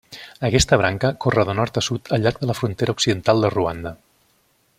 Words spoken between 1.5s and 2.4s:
nord a sud al